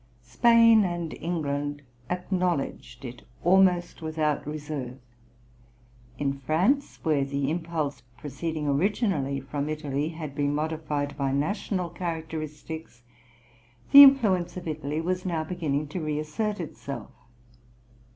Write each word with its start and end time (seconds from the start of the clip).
Spain 0.23 0.83
and 0.83 1.13
England 1.13 1.83
acknowledged 2.09 3.05
it 3.05 3.21
almost 3.43 4.01
without 4.01 4.47
reserve; 4.47 4.97
in 6.17 6.33
France, 6.39 6.97
where 7.03 7.23
the 7.23 7.51
impulse 7.51 8.01
proceeding 8.17 8.67
originally 8.67 9.39
from 9.39 9.69
Italy, 9.69 10.09
had 10.09 10.33
been 10.33 10.55
modified 10.55 11.15
by 11.17 11.31
national 11.31 11.91
characteristics, 11.91 13.03
the 13.91 14.01
influence 14.01 14.57
of 14.57 14.67
Italy 14.67 14.99
was 14.99 15.23
now 15.23 15.43
beginning 15.43 15.87
to 15.89 16.01
reassert 16.03 16.59
itself. 16.59 17.11